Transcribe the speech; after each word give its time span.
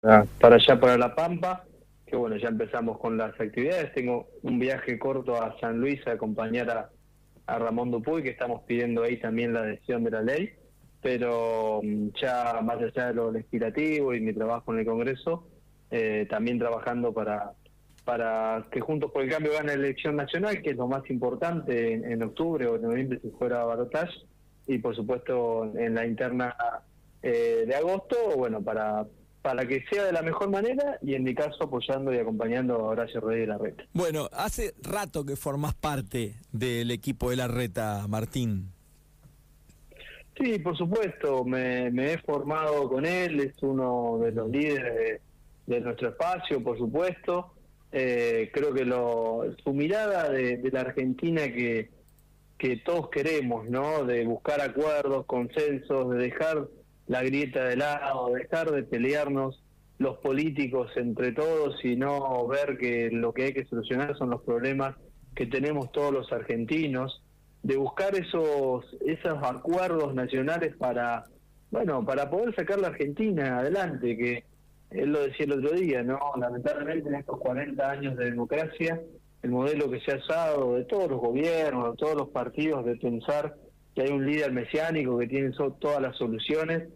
para 0.00 0.56
allá, 0.56 0.80
para 0.80 0.98
La 0.98 1.14
Pampa, 1.14 1.64
que 2.06 2.16
bueno, 2.16 2.36
ya 2.36 2.48
empezamos 2.48 2.98
con 2.98 3.16
las 3.16 3.38
actividades. 3.40 3.92
Tengo 3.94 4.28
un 4.42 4.58
viaje 4.58 4.98
corto 4.98 5.40
a 5.40 5.58
San 5.60 5.80
Luis 5.80 6.06
a 6.06 6.12
acompañar 6.12 6.70
a, 6.70 6.90
Ramón 7.58 7.90
Dupuy, 7.90 8.22
que 8.22 8.28
estamos 8.28 8.62
pidiendo 8.66 9.02
ahí 9.02 9.16
también 9.16 9.54
la 9.54 9.60
adhesión 9.60 10.04
de 10.04 10.10
la 10.10 10.20
ley, 10.20 10.50
pero 11.00 11.80
mm, 11.82 12.08
ya 12.20 12.60
más 12.62 12.76
allá 12.76 13.06
de 13.06 13.14
lo 13.14 13.32
legislativo 13.32 14.14
y 14.14 14.20
mi 14.20 14.34
trabajo 14.34 14.72
en 14.74 14.80
el 14.80 14.86
Congreso, 14.86 15.48
eh, 15.90 16.26
también 16.28 16.58
trabajando 16.58 17.14
para 17.14 17.52
para 18.04 18.64
que 18.70 18.80
Juntos 18.80 19.10
por 19.12 19.22
el 19.22 19.30
Cambio 19.30 19.52
gane 19.52 19.76
la 19.76 19.84
elección 19.84 20.16
nacional, 20.16 20.62
que 20.62 20.70
es 20.70 20.76
lo 20.76 20.88
más 20.88 21.02
importante 21.10 21.92
en, 21.92 22.22
octubre 22.22 22.66
o 22.66 22.76
en 22.76 22.82
noviembre 22.82 23.20
si 23.20 23.30
fuera 23.32 23.64
balotaje, 23.64 24.14
y 24.66 24.78
por 24.78 24.96
supuesto 24.96 25.70
en 25.76 25.94
la 25.94 26.06
interna 26.06 26.56
eh, 27.22 27.64
de 27.66 27.74
agosto, 27.74 28.16
bueno, 28.34 28.62
para, 28.62 29.06
para 29.42 29.66
que 29.66 29.84
sea 29.90 30.04
de 30.04 30.12
la 30.12 30.22
mejor 30.22 30.50
manera 30.50 30.98
y 31.02 31.14
en 31.14 31.24
mi 31.24 31.34
caso 31.34 31.64
apoyando 31.64 32.12
y 32.12 32.18
acompañando 32.18 32.74
a 32.74 32.82
Horacio 32.82 33.20
Rodríguez 33.20 33.48
de 33.48 33.52
la 33.52 33.58
Reta. 33.58 33.84
Bueno, 33.92 34.28
hace 34.32 34.74
rato 34.82 35.24
que 35.24 35.36
formás 35.36 35.74
parte 35.74 36.34
del 36.52 36.90
equipo 36.90 37.30
de 37.30 37.36
la 37.36 37.48
Reta, 37.48 38.06
Martín. 38.08 38.72
Sí, 40.36 40.58
por 40.60 40.76
supuesto, 40.76 41.44
me, 41.44 41.88
he 41.88 42.18
formado 42.18 42.88
con 42.88 43.04
él, 43.04 43.40
es 43.40 43.54
uno 43.62 44.18
de 44.22 44.32
los 44.32 44.48
líderes 44.48 45.20
de, 45.66 45.80
nuestro 45.80 46.10
espacio, 46.10 46.62
por 46.62 46.78
supuesto. 46.78 47.54
Eh, 47.90 48.50
creo 48.52 48.72
que 48.72 48.84
lo, 48.84 49.42
su 49.64 49.72
mirada 49.72 50.28
de, 50.30 50.58
de 50.58 50.70
la 50.70 50.82
Argentina 50.82 51.42
que, 51.48 51.90
que 52.58 52.76
todos 52.76 53.08
queremos, 53.08 53.68
¿no? 53.68 54.04
De 54.04 54.24
buscar 54.24 54.60
acuerdos, 54.60 55.26
consensos, 55.26 56.10
de 56.10 56.18
dejar 56.18 56.68
la 57.08 57.22
grieta 57.22 57.64
de 57.64 57.76
lado, 57.76 58.32
dejar 58.34 58.70
de 58.70 58.84
pelearnos 58.84 59.62
los 59.98 60.18
políticos 60.18 60.92
entre 60.96 61.32
todos 61.32 61.84
y 61.84 61.96
no 61.96 62.46
ver 62.46 62.78
que 62.78 63.10
lo 63.10 63.32
que 63.32 63.44
hay 63.44 63.52
que 63.52 63.64
solucionar 63.64 64.16
son 64.16 64.30
los 64.30 64.42
problemas 64.42 64.94
que 65.34 65.46
tenemos 65.46 65.90
todos 65.90 66.12
los 66.12 66.32
argentinos, 66.32 67.22
de 67.62 67.76
buscar 67.76 68.14
esos 68.14 68.84
esos 69.04 69.38
acuerdos 69.42 70.14
nacionales 70.14 70.76
para 70.76 71.24
bueno, 71.70 72.04
para 72.04 72.30
poder 72.30 72.54
sacar 72.54 72.78
la 72.78 72.88
Argentina 72.88 73.58
adelante, 73.58 74.16
que 74.16 74.44
él 74.90 75.12
lo 75.12 75.20
decía 75.20 75.44
el 75.46 75.52
otro 75.52 75.72
día, 75.72 76.02
¿no? 76.02 76.18
Lamentablemente 76.38 77.08
en 77.08 77.16
estos 77.16 77.38
40 77.38 77.90
años 77.90 78.16
de 78.16 78.26
democracia, 78.26 79.02
el 79.42 79.50
modelo 79.50 79.90
que 79.90 80.00
se 80.00 80.12
ha 80.12 80.16
usado 80.16 80.76
de 80.76 80.84
todos 80.84 81.10
los 81.10 81.20
gobiernos, 81.20 81.90
de 81.90 81.96
todos 81.96 82.16
los 82.16 82.28
partidos, 82.30 82.84
de 82.86 82.96
pensar 82.96 83.54
que 83.94 84.02
hay 84.02 84.10
un 84.10 84.24
líder 84.24 84.52
mesiánico 84.52 85.18
que 85.18 85.26
tiene 85.26 85.50
todas 85.78 86.00
las 86.00 86.16
soluciones, 86.16 86.88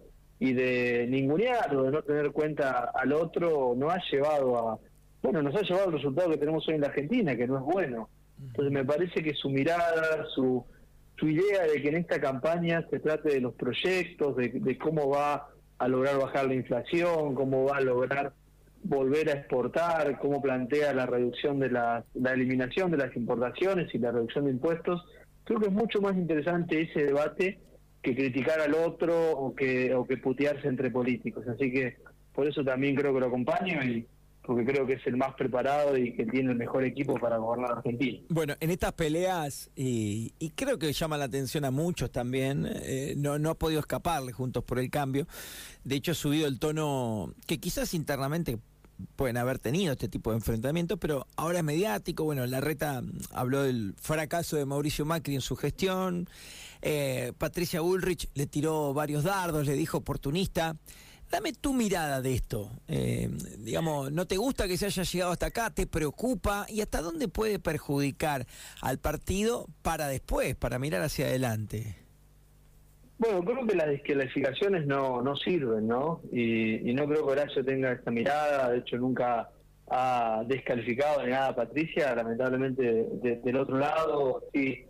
y 0.43 0.55
de 0.55 1.07
ningunear 1.09 1.73
o 1.77 1.85
de 1.85 1.93
no 1.93 2.03
tener 2.03 2.33
cuenta 2.33 2.91
al 2.93 3.13
otro 3.13 3.75
no 3.77 3.91
ha 3.91 4.03
llevado 4.11 4.59
a, 4.59 4.79
bueno, 5.23 5.41
nos 5.41 5.55
ha 5.55 5.63
llevado 5.63 5.87
al 5.87 5.93
resultado 5.93 6.31
que 6.31 6.39
tenemos 6.39 6.67
hoy 6.67 6.75
en 6.75 6.81
la 6.81 6.89
Argentina, 6.89 7.37
que 7.37 7.47
no 7.47 7.59
es 7.59 7.63
bueno. 7.63 8.09
Entonces 8.41 8.73
me 8.73 8.85
parece 8.85 9.23
que 9.23 9.35
su 9.35 9.49
mirada, 9.51 10.27
su, 10.35 10.67
su 11.17 11.29
idea 11.29 11.63
de 11.63 11.81
que 11.81 11.91
en 11.91 11.95
esta 11.95 12.21
campaña 12.21 12.85
se 12.91 12.99
trate 12.99 13.35
de 13.35 13.41
los 13.41 13.55
proyectos, 13.55 14.35
de, 14.35 14.79
cómo 14.79 15.11
va 15.11 15.47
a 15.79 15.87
lograr 15.87 16.19
bajar 16.19 16.49
la 16.49 16.55
inflación, 16.55 17.37
cómo 17.37 17.67
va 17.67 17.77
a 17.77 17.81
lograr 17.81 18.33
volver 18.83 19.31
a 19.31 19.35
exportar, 19.35 20.19
cómo 20.19 20.43
plantea 20.43 20.93
la 20.93 21.07
reducción 21.07 21.61
de 21.61 21.71
la, 21.71 22.05
la 22.15 22.33
eliminación 22.33 22.91
de 22.91 22.97
las 22.97 23.15
importaciones 23.15 23.95
y 23.95 23.99
la 23.99 24.11
reducción 24.11 24.47
de 24.47 24.51
impuestos, 24.51 25.05
creo 25.45 25.61
que 25.61 25.67
es 25.67 25.73
mucho 25.73 26.01
más 26.01 26.17
interesante 26.17 26.81
ese 26.81 27.05
debate 27.05 27.61
que 28.03 28.15
criticar 28.15 28.61
al 28.61 28.75
otro 28.75 29.33
o 29.33 29.55
que, 29.55 29.95
o 29.95 30.05
que 30.05 30.17
putearse 30.17 30.69
entre 30.69 30.91
políticos. 30.91 31.47
Así 31.49 31.71
que 31.71 31.97
por 32.35 32.47
eso 32.47 32.65
también 32.65 32.97
creo 32.97 33.15
que 33.15 33.21
lo 33.21 33.27
acompaño 33.27 33.83
y 33.83 34.07
porque 34.45 34.65
creo 34.65 34.87
que 34.87 34.95
es 34.95 35.07
el 35.07 35.17
más 35.17 35.35
preparado 35.35 35.97
y 35.97 36.15
que 36.15 36.27
tiene 36.27 36.51
el 36.51 36.59
mejor 36.59 36.85
equipo 36.85 37.15
para 37.15 37.37
gobernar 37.37 37.79
Argentina. 37.79 38.19
Bueno, 38.29 38.55
en 38.59 38.71
estas 38.71 38.93
peleas, 38.93 39.71
y, 39.77 40.33
creo 40.57 40.79
que 40.79 40.93
llama 40.93 41.17
la 41.17 41.27
atención 41.27 41.65
a 41.65 41.71
muchos 41.71 42.11
también, 42.11 42.69
eh, 42.69 43.15
no, 43.17 43.39
no 43.39 43.51
ha 43.51 43.55
podido 43.55 43.81
escaparle 43.81 44.33
Juntos 44.33 44.65
por 44.65 44.81
el 44.81 44.91
Cambio. 44.91 45.29
De 45.85 45.95
hecho, 45.95 46.11
ha 46.11 46.15
subido 46.15 46.49
el 46.49 46.59
tono 46.59 47.35
que 47.47 47.59
quizás 47.59 47.95
internamente 47.95 48.59
pueden 49.17 49.37
haber 49.37 49.59
tenido 49.59 49.93
este 49.93 50.09
tipo 50.09 50.31
de 50.31 50.37
enfrentamientos, 50.37 50.99
pero 50.99 51.27
ahora 51.37 51.59
es 51.59 51.65
mediático. 51.65 52.25
Bueno, 52.25 52.47
la 52.47 52.61
reta 52.61 53.03
habló 53.31 53.63
del 53.63 53.95
fracaso 54.01 54.57
de 54.57 54.67
Mauricio 54.67 55.05
Macri 55.05 55.35
en 55.35 55.41
su 55.41 55.57
gestión. 55.57 56.29
Eh, 56.81 57.33
Patricia 57.39 57.83
Ulrich 57.83 58.29
le 58.35 58.47
tiró 58.47 58.93
varios 58.95 59.25
dardos, 59.25 59.67
le 59.67 59.75
dijo 59.75 59.99
oportunista. 59.99 60.77
Dame 61.31 61.55
tu 61.55 61.73
mirada 61.73 62.21
de 62.21 62.35
esto. 62.35 62.71
Eh, 62.89 63.31
digamos, 63.59 64.13
¿no 64.13 64.27
te 64.27 64.37
gusta 64.37 64.69
que 64.69 64.77
se 64.77 64.87
haya 64.87 65.03
llegado 65.03 65.33
hasta 65.33 65.47
acá? 65.47 65.71
¿Te 65.71 65.87
preocupa? 65.87 66.67
¿Y 66.69 66.83
hasta 66.83 67.01
dónde 67.01 67.29
puede 67.29 67.59
perjudicar 67.59 68.47
al 68.83 68.99
partido 68.99 69.67
para 69.81 70.09
después, 70.09 70.55
para 70.57 70.79
mirar 70.79 71.03
hacia 71.03 71.27
adelante? 71.27 72.02
Bueno, 73.23 73.45
creo 73.45 73.65
que 73.65 73.77
las 73.77 73.87
descalificaciones 73.87 74.85
no, 74.85 75.23
no 75.23 75.37
sirven, 75.37 75.87
¿no? 75.87 76.23
Y, 76.33 76.93
no 76.93 77.07
creo 77.07 77.25
que 77.25 77.33
Horacio 77.33 77.65
tenga 77.65 77.93
esta 77.93 78.11
mirada, 78.11 78.71
de 78.71 78.79
hecho 78.79 78.97
nunca 78.97 79.49
ha 79.89 80.43
descalificado 80.49 81.23
ni 81.23 81.31
nada 81.31 81.51
a 81.51 81.55
Patricia, 81.55 82.17
lamentablemente 82.17 82.83
del 82.83 83.57
otro 83.57 83.79
lado 83.79 84.43
sí, 84.53 84.87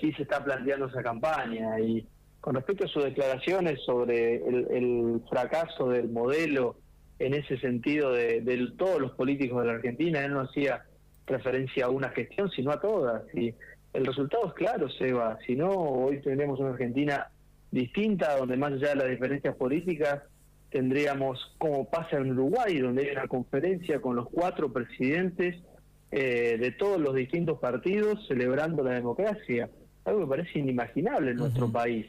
sí 0.00 0.12
se 0.14 0.22
está 0.22 0.42
planteando 0.42 0.86
esa 0.86 1.00
campaña 1.00 1.78
y 1.78 2.04
con 2.40 2.56
respecto 2.56 2.86
a 2.86 2.88
sus 2.88 3.04
declaraciones 3.04 3.80
sobre 3.84 4.34
el, 4.34 5.22
fracaso 5.30 5.88
del 5.88 6.08
modelo 6.08 6.78
en 7.20 7.34
ese 7.34 7.56
sentido 7.58 8.10
de, 8.10 8.40
de, 8.40 8.66
todos 8.76 9.00
los 9.00 9.12
políticos 9.12 9.62
de 9.62 9.68
la 9.68 9.74
Argentina, 9.74 10.24
él 10.24 10.32
no 10.32 10.40
hacía 10.40 10.82
referencia 11.24 11.84
a 11.84 11.90
una 11.90 12.08
gestión, 12.08 12.50
sino 12.50 12.72
a 12.72 12.80
todas. 12.80 13.22
Y 13.32 13.54
el 13.92 14.04
resultado 14.04 14.48
es 14.48 14.54
claro, 14.54 14.88
Seba. 14.88 15.38
Si 15.46 15.54
no, 15.54 15.70
hoy 15.70 16.20
tenemos 16.20 16.58
una 16.58 16.70
Argentina 16.70 17.28
distinta, 17.76 18.36
donde 18.36 18.56
más 18.56 18.72
allá 18.72 18.88
de 18.90 18.96
las 18.96 19.08
diferencias 19.08 19.54
políticas, 19.54 20.22
tendríamos, 20.70 21.54
como 21.58 21.88
pasa 21.88 22.16
en 22.16 22.32
Uruguay, 22.32 22.78
donde 22.78 23.02
hay 23.02 23.12
una 23.12 23.28
conferencia 23.28 24.00
con 24.00 24.16
los 24.16 24.28
cuatro 24.28 24.72
presidentes 24.72 25.56
eh, 26.10 26.56
de 26.58 26.70
todos 26.72 27.00
los 27.00 27.14
distintos 27.14 27.58
partidos 27.58 28.26
celebrando 28.26 28.82
la 28.82 28.94
democracia. 28.94 29.70
Algo 30.04 30.20
que 30.20 30.26
parece 30.26 30.58
inimaginable 30.58 31.32
en 31.32 31.36
nuestro 31.36 31.70
país. 31.70 32.06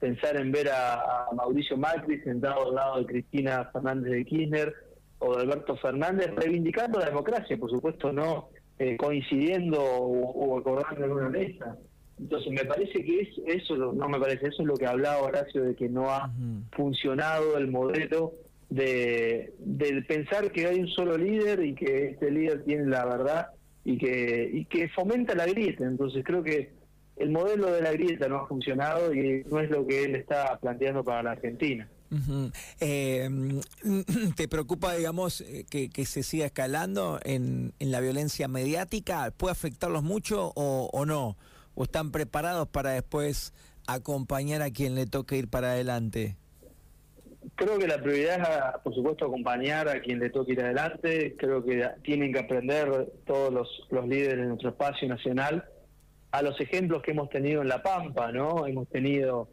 Pensar 0.00 0.36
en 0.36 0.50
ver 0.50 0.68
a, 0.70 1.26
Mauricio 1.34 1.76
Macri 1.76 2.20
sentado 2.20 2.68
al 2.68 2.74
lado 2.74 2.98
de 3.00 3.06
Cristina 3.06 3.70
Fernández 3.72 4.12
de 4.12 4.24
Kirchner 4.24 4.74
o 5.18 5.36
de 5.36 5.42
Alberto 5.42 5.76
Fernández 5.76 6.30
reivindicando 6.34 6.98
la 6.98 7.06
democracia, 7.06 7.56
por 7.56 7.70
supuesto 7.70 8.12
no 8.12 8.48
eh, 8.78 8.96
coincidiendo 8.96 9.82
o, 9.82 10.30
o 10.30 10.58
acordando 10.58 11.04
en 11.04 11.12
una 11.12 11.28
mesa. 11.28 11.76
Entonces 12.18 12.52
me 12.52 12.64
parece 12.64 13.04
que 13.04 13.20
es 13.20 13.62
eso, 13.62 13.76
no 13.76 14.08
me 14.08 14.18
parece, 14.18 14.48
eso 14.48 14.62
es 14.62 14.68
lo 14.68 14.74
que 14.74 14.86
hablaba 14.86 15.22
Horacio 15.22 15.64
de 15.64 15.74
que 15.74 15.88
no 15.88 16.10
ha 16.10 16.32
funcionado 16.72 17.56
el 17.58 17.68
modelo 17.68 18.34
de, 18.70 19.52
pensar 20.06 20.50
que 20.52 20.66
hay 20.66 20.80
un 20.80 20.88
solo 20.88 21.16
líder 21.16 21.64
y 21.64 21.74
que 21.74 22.10
este 22.10 22.30
líder 22.30 22.64
tiene 22.64 22.86
la 22.86 23.04
verdad 23.04 23.46
y 23.84 23.98
que, 23.98 24.50
y 24.52 24.64
que 24.66 24.88
fomenta 24.88 25.34
la 25.34 25.46
grieta. 25.46 25.84
Entonces 25.84 26.24
creo 26.24 26.42
que 26.42 26.72
el 27.16 27.30
modelo 27.30 27.72
de 27.72 27.82
la 27.82 27.92
grieta 27.92 28.28
no 28.28 28.36
ha 28.36 28.46
funcionado 28.46 29.12
y 29.14 29.44
no 29.50 29.60
es 29.60 29.70
lo 29.70 29.86
que 29.86 30.04
él 30.04 30.14
está 30.16 30.58
planteando 30.60 31.04
para 31.04 31.22
la 31.22 31.32
Argentina. 31.32 31.88
Eh, 32.80 33.28
¿Te 34.36 34.46
preocupa, 34.46 34.94
digamos, 34.94 35.40
eh, 35.40 35.64
que, 35.68 36.04
se 36.04 36.22
siga 36.22 36.46
escalando 36.46 37.18
en, 37.24 37.72
en, 37.80 37.90
la 37.90 38.00
violencia 38.00 38.46
mediática? 38.46 39.32
¿Puede 39.36 39.52
afectarlos 39.52 40.04
mucho 40.04 40.52
o, 40.54 40.90
o 40.92 41.06
no? 41.06 41.36
O 41.74 41.84
están 41.84 42.10
preparados 42.10 42.68
para 42.68 42.90
después 42.90 43.52
acompañar 43.86 44.62
a 44.62 44.70
quien 44.70 44.94
le 44.94 45.06
toque 45.06 45.36
ir 45.36 45.48
para 45.48 45.72
adelante? 45.72 46.36
Creo 47.56 47.78
que 47.78 47.86
la 47.86 48.00
prioridad 48.00 48.40
es, 48.40 48.82
por 48.82 48.94
supuesto, 48.94 49.26
acompañar 49.26 49.88
a 49.88 50.00
quien 50.00 50.18
le 50.18 50.30
toque 50.30 50.52
ir 50.52 50.60
adelante. 50.60 51.36
Creo 51.38 51.64
que 51.64 51.86
tienen 52.02 52.32
que 52.32 52.40
aprender 52.40 53.12
todos 53.26 53.52
los, 53.52 54.08
líderes 54.08 54.38
de 54.38 54.46
nuestro 54.46 54.70
espacio 54.70 55.08
nacional 55.08 55.64
a 56.32 56.42
los 56.42 56.60
ejemplos 56.60 57.02
que 57.02 57.12
hemos 57.12 57.28
tenido 57.28 57.62
en 57.62 57.68
La 57.68 57.82
Pampa, 57.82 58.32
¿no? 58.32 58.66
Hemos 58.66 58.88
tenido 58.88 59.48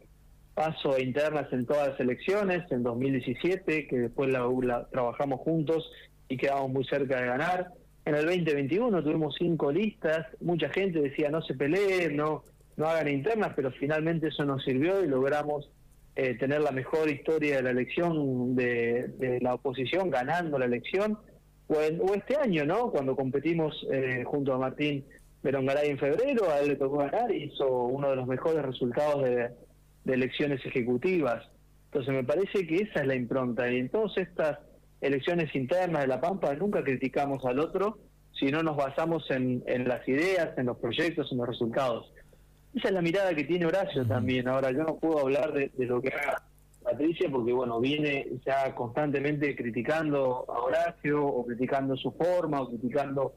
paso 0.54 0.98
internas 0.98 1.46
en 1.52 1.64
todas 1.64 1.90
las 1.90 2.00
elecciones, 2.00 2.70
en 2.72 2.82
2017, 2.82 3.86
que 3.86 3.98
después 3.98 4.30
la 4.32 4.88
trabajamos 4.90 5.40
juntos 5.40 5.88
y 6.28 6.36
quedamos 6.36 6.70
muy 6.70 6.84
cerca 6.84 7.20
de 7.20 7.26
ganar. 7.26 7.72
En 8.04 8.16
el 8.16 8.26
2021 8.26 9.02
tuvimos 9.02 9.34
cinco 9.38 9.70
listas, 9.70 10.26
mucha 10.40 10.68
gente 10.70 11.00
decía 11.00 11.30
no 11.30 11.40
se 11.42 11.54
peleen, 11.54 12.16
no, 12.16 12.42
no 12.76 12.86
hagan 12.86 13.08
internas, 13.08 13.52
pero 13.54 13.70
finalmente 13.70 14.28
eso 14.28 14.44
nos 14.44 14.64
sirvió 14.64 15.04
y 15.04 15.06
logramos 15.06 15.70
eh, 16.16 16.34
tener 16.34 16.60
la 16.62 16.72
mejor 16.72 17.08
historia 17.08 17.56
de 17.56 17.62
la 17.62 17.70
elección 17.70 18.56
de, 18.56 19.38
la 19.40 19.54
oposición, 19.54 20.10
ganando 20.10 20.58
la 20.58 20.64
elección. 20.64 21.18
O, 21.68 22.14
este 22.14 22.36
año, 22.36 22.66
¿no? 22.66 22.90
Cuando 22.90 23.14
competimos 23.14 23.86
eh, 23.90 24.24
junto 24.26 24.52
a 24.52 24.58
Martín 24.58 25.04
Berongaray 25.42 25.90
en 25.90 25.98
febrero, 25.98 26.50
a 26.50 26.60
él 26.60 26.68
le 26.68 26.76
tocó 26.76 26.98
ganar 26.98 27.32
y 27.32 27.44
hizo 27.44 27.84
uno 27.84 28.10
de 28.10 28.16
los 28.16 28.26
mejores 28.26 28.62
resultados 28.62 29.24
de, 29.24 29.50
de 30.04 30.14
elecciones 30.14 30.64
ejecutivas. 30.66 31.44
Entonces 31.86 32.12
me 32.12 32.24
parece 32.24 32.66
que 32.66 32.76
esa 32.76 33.00
es 33.00 33.06
la 33.06 33.14
impronta 33.14 33.70
y 33.70 33.78
en 33.78 33.88
todas 33.88 34.16
estas 34.18 34.58
elecciones 35.02 35.54
internas 35.54 36.02
de 36.02 36.08
La 36.08 36.20
Pampa 36.20 36.54
nunca 36.54 36.82
criticamos 36.82 37.44
al 37.44 37.58
otro, 37.58 37.98
sino 38.32 38.62
nos 38.62 38.76
basamos 38.76 39.30
en, 39.30 39.62
en 39.66 39.86
las 39.86 40.06
ideas, 40.08 40.56
en 40.56 40.66
los 40.66 40.78
proyectos, 40.78 41.30
en 41.30 41.38
los 41.38 41.48
resultados. 41.48 42.12
Esa 42.74 42.88
es 42.88 42.94
la 42.94 43.02
mirada 43.02 43.34
que 43.34 43.44
tiene 43.44 43.66
Horacio 43.66 44.06
también. 44.06 44.48
Ahora, 44.48 44.70
yo 44.70 44.84
no 44.84 44.96
puedo 44.96 45.18
hablar 45.18 45.52
de, 45.52 45.70
lo 45.76 46.00
que 46.00 46.08
haga 46.08 46.42
Patricia 46.82 47.28
porque, 47.30 47.52
bueno, 47.52 47.78
viene 47.80 48.26
ya 48.46 48.74
constantemente 48.74 49.54
criticando 49.54 50.46
a 50.48 50.58
Horacio 50.62 51.24
o 51.24 51.44
criticando 51.44 51.96
su 51.96 52.12
forma 52.12 52.62
o 52.62 52.68
criticando 52.68 53.34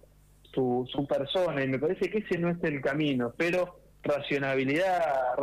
su, 0.53 0.87
su 0.89 1.05
persona 1.05 1.63
y 1.63 1.67
me 1.67 1.79
parece 1.79 2.09
que 2.09 2.19
ese 2.19 2.37
no 2.37 2.49
es 2.49 2.63
el 2.63 2.81
camino, 2.81 3.33
pero 3.35 3.81
racionabilidad, 4.03 5.35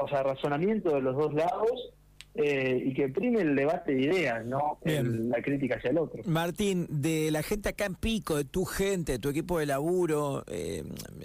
o 0.00 0.08
sea, 0.08 0.22
razonamiento 0.22 0.94
de 0.94 1.00
los 1.00 1.16
dos 1.16 1.34
lados 1.34 1.94
eh, 2.38 2.82
y 2.84 2.94
que 2.94 3.08
prime 3.08 3.40
el 3.40 3.56
debate 3.56 3.94
de 3.94 4.02
ideas, 4.02 4.44
no 4.44 4.78
la 4.84 5.42
crítica 5.42 5.76
hacia 5.76 5.90
el 5.90 5.98
otro. 5.98 6.22
Martín, 6.26 6.86
de 6.90 7.30
la 7.30 7.42
gente 7.42 7.70
acá 7.70 7.86
en 7.86 7.94
Pico, 7.94 8.36
de 8.36 8.44
tu 8.44 8.64
gente, 8.64 9.12
de 9.12 9.18
tu 9.18 9.30
equipo 9.30 9.58
de 9.58 9.66
laburo, 9.66 10.44
eh, 10.48 10.84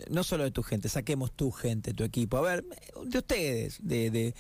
no 0.10 0.24
solo 0.24 0.44
de 0.44 0.52
tu 0.52 0.64
gente, 0.64 0.90
saquemos 0.90 1.32
tu 1.34 1.52
gente, 1.52 1.94
tu 1.94 2.04
equipo, 2.04 2.38
a 2.38 2.42
ver, 2.42 2.66
de 3.06 3.18
ustedes, 3.18 3.80
de, 3.82 4.10
de, 4.10 4.34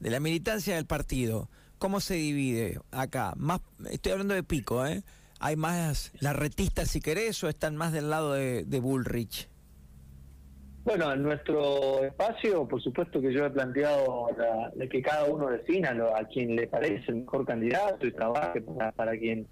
la 0.00 0.20
militancia 0.20 0.74
del 0.74 0.86
partido, 0.86 1.48
¿cómo 1.78 2.00
se 2.00 2.14
divide 2.14 2.80
acá? 2.90 3.34
Más, 3.36 3.60
estoy 3.90 4.12
hablando 4.12 4.34
de 4.34 4.42
Pico, 4.42 4.84
¿eh? 4.86 5.02
¿Hay 5.38 5.54
más 5.54 6.12
larretistas 6.20 6.90
si 6.90 7.00
querés 7.00 7.44
o 7.44 7.48
están 7.48 7.76
más 7.76 7.92
del 7.92 8.10
lado 8.10 8.32
de, 8.32 8.64
de 8.64 8.80
Bullrich? 8.80 9.48
Bueno, 10.86 11.12
en 11.12 11.20
nuestro 11.24 12.04
espacio, 12.04 12.68
por 12.68 12.80
supuesto 12.80 13.20
que 13.20 13.32
yo 13.32 13.44
he 13.44 13.50
planteado 13.50 14.28
la, 14.38 14.86
que 14.86 15.02
cada 15.02 15.24
uno 15.24 15.48
defina 15.48 15.90
a 16.14 16.24
quien 16.26 16.54
le 16.54 16.68
parece 16.68 17.10
el 17.10 17.22
mejor 17.22 17.44
candidato 17.44 18.06
y 18.06 18.12
trabaje 18.12 18.62
para, 18.94 19.18
quien 19.18 19.48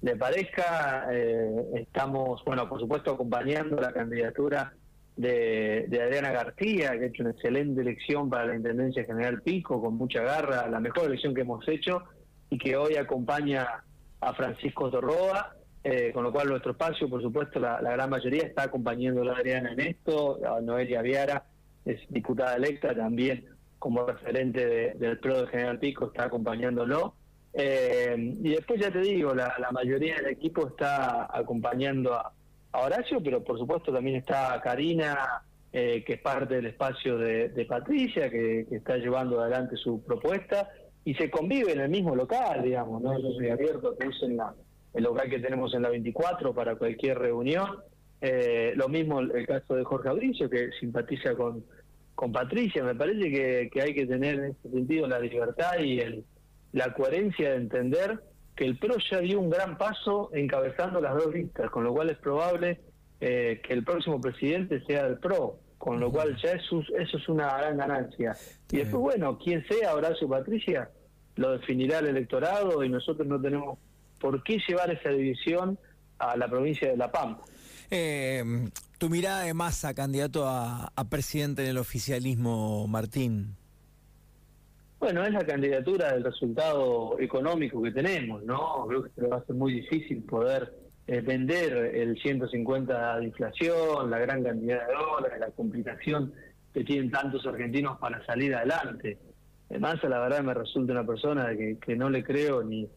le 0.00 0.16
parezca. 0.16 1.06
Eh, 1.12 1.52
estamos, 1.76 2.42
bueno, 2.44 2.68
por 2.68 2.80
supuesto, 2.80 3.12
acompañando 3.12 3.76
la 3.76 3.92
candidatura 3.92 4.72
de, 5.16 5.86
Adriana 6.02 6.32
García, 6.32 6.98
que 6.98 7.04
ha 7.04 7.06
hecho 7.06 7.22
una 7.22 7.30
excelente 7.30 7.80
elección 7.80 8.28
para 8.28 8.46
la 8.46 8.56
Intendencia 8.56 9.04
General 9.04 9.40
Pico, 9.40 9.80
con 9.80 9.94
mucha 9.94 10.22
garra, 10.22 10.68
la 10.68 10.80
mejor 10.80 11.04
elección 11.04 11.32
que 11.32 11.42
hemos 11.42 11.66
hecho, 11.68 12.02
y 12.50 12.58
que 12.58 12.74
hoy 12.76 12.96
acompaña 12.96 13.84
a 14.20 14.34
Francisco 14.34 14.90
Torroa 14.90 15.54
eh, 15.84 16.12
con 16.14 16.22
lo 16.22 16.32
cual 16.32 16.48
nuestro 16.48 16.72
espacio, 16.72 17.08
por 17.08 17.20
supuesto, 17.20 17.58
la, 17.58 17.80
gran 17.80 18.08
mayoría 18.08 18.44
está 18.44 18.64
acompañando 18.64 19.28
a 19.30 19.36
Adriana 19.36 19.72
en 19.72 19.80
esto, 19.80 20.38
a 20.46 20.60
Noelia 20.60 21.02
Viara 21.02 21.44
es 21.84 22.00
diputada 22.08 22.54
electa 22.54 22.94
también 22.94 23.44
como 23.80 24.06
referente 24.06 24.94
del 24.94 25.18
PRO 25.18 25.42
de 25.42 25.46
General 25.48 25.78
Pico, 25.80 26.06
está 26.06 26.24
acompañándolo. 26.24 27.16
Eh, 27.52 28.14
y 28.16 28.50
después 28.50 28.80
ya 28.80 28.92
te 28.92 29.00
digo, 29.00 29.34
la, 29.34 29.52
mayoría 29.72 30.14
del 30.16 30.28
equipo 30.28 30.68
está 30.68 31.28
acompañando 31.36 32.14
a, 32.14 32.32
Horacio, 32.74 33.20
pero 33.22 33.44
por 33.44 33.58
supuesto 33.58 33.92
también 33.92 34.16
está 34.16 34.58
Karina, 34.62 35.42
eh, 35.72 36.02
que 36.06 36.14
es 36.14 36.20
parte 36.20 36.54
del 36.54 36.66
espacio 36.66 37.18
de, 37.18 37.66
Patricia, 37.68 38.30
que, 38.30 38.66
está 38.70 38.96
llevando 38.96 39.40
adelante 39.40 39.76
su 39.76 40.02
propuesta, 40.02 40.70
y 41.04 41.14
se 41.14 41.28
convive 41.28 41.72
en 41.72 41.80
el 41.80 41.90
mismo 41.90 42.14
local, 42.14 42.62
digamos, 42.62 43.02
¿no? 43.02 43.20
Yo 43.20 43.32
soy 43.32 43.50
abierto 43.50 43.94
que 43.98 44.06
usen 44.06 44.36
la, 44.38 44.54
el 44.94 45.04
local 45.04 45.28
que 45.30 45.38
tenemos 45.38 45.74
en 45.74 45.82
la 45.82 45.90
24 45.90 46.54
para 46.54 46.76
cualquier 46.76 47.18
reunión. 47.18 47.78
Eh, 48.20 48.72
lo 48.76 48.88
mismo 48.88 49.20
el 49.20 49.46
caso 49.46 49.74
de 49.74 49.84
Jorge 49.84 50.08
Abricio, 50.08 50.48
que 50.48 50.70
simpatiza 50.78 51.34
con, 51.34 51.64
con 52.14 52.32
Patricia. 52.32 52.84
Me 52.84 52.94
parece 52.94 53.30
que, 53.70 53.80
hay 53.80 53.94
que 53.94 54.06
tener 54.06 54.36
en 54.36 54.44
ese 54.46 54.70
sentido 54.70 55.06
la 55.08 55.18
libertad 55.18 55.78
y 55.80 56.00
el, 56.00 56.24
la 56.72 56.92
coherencia 56.94 57.50
de 57.50 57.56
entender 57.56 58.20
que 58.54 58.64
el 58.64 58.78
PRO 58.78 58.96
ya 59.10 59.18
dio 59.20 59.40
un 59.40 59.50
gran 59.50 59.78
paso 59.78 60.30
encabezando 60.34 61.00
las 61.00 61.14
dos 61.14 61.34
listas, 61.34 61.70
con 61.70 61.84
lo 61.84 61.92
cual 61.92 62.10
es 62.10 62.18
probable 62.18 62.80
eh, 63.20 63.60
que 63.66 63.72
el 63.72 63.82
próximo 63.82 64.20
presidente 64.20 64.84
sea 64.84 65.06
el 65.06 65.18
PRO, 65.18 65.58
con 65.78 65.98
lo 65.98 66.12
cual 66.12 66.36
ya 66.36 66.52
eso, 66.52 66.82
eso 66.98 67.16
es 67.16 67.28
una 67.28 67.56
gran 67.56 67.78
ganancia. 67.78 68.36
Y 68.70 68.76
después, 68.76 69.00
bueno, 69.00 69.38
quien 69.38 69.66
sea 69.66 69.94
Horacio 69.94 70.28
Patricia, 70.28 70.90
lo 71.36 71.52
definirá 71.52 72.00
el 72.00 72.08
electorado 72.08 72.84
y 72.84 72.88
nosotros 72.88 73.26
no 73.26 73.40
tenemos 73.40 73.78
¿por 74.22 74.42
qué 74.44 74.58
llevar 74.66 74.88
esa 74.90 75.10
división 75.10 75.76
a 76.18 76.36
la 76.36 76.48
provincia 76.48 76.88
de 76.88 76.96
La 76.96 77.10
Pampa? 77.10 77.42
Eh, 77.90 78.42
tu 78.96 79.10
mirada 79.10 79.42
de 79.42 79.52
masa, 79.52 79.92
candidato 79.94 80.46
a, 80.46 80.92
presidente 81.10 81.64
en 81.64 81.70
el 81.70 81.78
oficialismo, 81.78 82.86
Martín. 82.86 83.56
Bueno, 85.00 85.24
es 85.26 85.32
la 85.32 85.44
candidatura 85.44 86.12
del 86.12 86.22
resultado 86.22 87.18
económico 87.18 87.82
que 87.82 87.90
tenemos, 87.90 88.44
¿no? 88.44 88.86
Creo 88.86 89.02
que 89.02 89.26
va 89.26 89.38
a 89.38 89.44
ser 89.44 89.56
muy 89.56 89.74
difícil 89.74 90.22
poder 90.22 90.72
eh, 91.08 91.20
vender 91.20 91.72
el 91.96 92.16
150 92.22 93.18
de 93.18 93.24
inflación, 93.24 94.08
la 94.08 94.20
gran 94.20 94.44
cantidad 94.44 94.86
de 94.86 94.94
dólares, 94.94 95.40
la 95.40 95.50
complicación 95.50 96.32
que 96.72 96.84
tienen 96.84 97.10
tantos 97.10 97.44
argentinos 97.44 97.98
para 97.98 98.24
salir 98.24 98.54
adelante. 98.54 99.18
Además, 99.68 100.00
la 100.04 100.20
verdad 100.20 100.42
me 100.44 100.54
resulta 100.54 100.92
una 100.92 101.04
persona 101.04 101.48
que 101.56 101.96
no 101.96 102.08
le 102.08 102.22
creo 102.22 102.62
ni, 102.62 102.88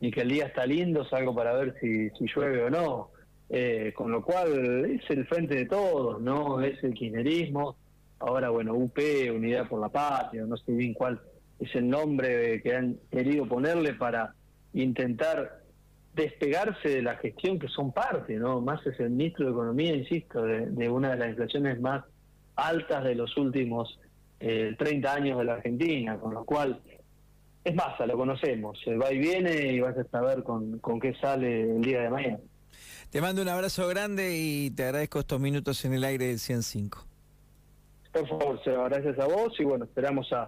y 0.00 0.10
que 0.10 0.20
el 0.20 0.28
día 0.28 0.46
está 0.46 0.66
lindo, 0.66 1.04
salgo 1.04 1.34
para 1.34 1.54
ver 1.54 1.74
si, 1.80 2.10
llueve 2.34 2.64
o 2.64 2.70
no. 2.70 3.10
Eh, 3.50 3.92
con 3.96 4.10
lo 4.10 4.22
cual 4.22 4.84
es 4.84 5.08
el 5.08 5.26
frente 5.26 5.54
de 5.54 5.66
todos, 5.66 6.20
¿no? 6.20 6.60
Es 6.60 6.82
el 6.84 6.92
kirchnerismo. 6.92 7.76
Ahora, 8.18 8.50
bueno, 8.50 8.74
UP, 8.74 8.98
Unidad 9.34 9.68
por 9.68 9.80
la 9.80 9.88
Patria, 9.88 10.44
no 10.44 10.56
sé 10.56 10.72
bien 10.72 10.92
cuál 10.92 11.20
es 11.58 11.74
el 11.74 11.88
nombre 11.88 12.60
que 12.62 12.74
han 12.74 12.98
querido 13.10 13.46
ponerle 13.46 13.94
para 13.94 14.34
intentar 14.74 15.62
despegarse 16.14 16.88
de 16.88 17.02
la 17.02 17.16
gestión 17.16 17.58
que 17.58 17.68
son 17.68 17.92
parte, 17.92 18.36
¿no? 18.36 18.60
Más 18.60 18.84
es 18.86 18.98
el 19.00 19.10
ministro 19.10 19.46
de 19.46 19.52
Economía, 19.52 19.94
insisto, 19.94 20.42
de, 20.42 20.88
una 20.88 21.10
de 21.10 21.16
las 21.16 21.28
inflaciones 21.30 21.80
más 21.80 22.04
altas 22.56 23.04
de 23.04 23.14
los 23.14 23.36
últimos 23.36 24.00
eh, 24.40 24.74
30 24.78 25.14
años 25.14 25.38
de 25.38 25.44
la 25.44 25.54
Argentina, 25.54 26.18
con 26.18 26.34
lo 26.34 26.44
cual 26.44 26.80
es 27.68 27.74
masa, 27.74 28.06
lo 28.06 28.16
conocemos, 28.16 28.78
va 29.00 29.12
y 29.12 29.18
viene 29.18 29.72
y 29.72 29.80
vas 29.80 29.96
a 29.96 30.04
saber 30.04 30.42
con, 30.42 30.78
con 30.78 31.00
qué 31.00 31.14
sale 31.14 31.62
el 31.62 31.82
día 31.82 32.02
de 32.02 32.10
mañana. 32.10 32.38
Te 33.10 33.20
mando 33.22 33.40
un 33.40 33.48
abrazo 33.48 33.88
grande 33.88 34.36
y 34.36 34.70
te 34.70 34.84
agradezco 34.84 35.20
estos 35.20 35.40
minutos 35.40 35.84
en 35.84 35.94
el 35.94 36.04
aire 36.04 36.26
del 36.26 36.38
105. 36.38 37.06
Por 38.12 38.28
favor, 38.28 38.60
gracias 38.90 39.18
a 39.18 39.26
vos 39.26 39.52
y 39.58 39.64
bueno, 39.64 39.84
esperamos 39.84 40.30
a, 40.32 40.46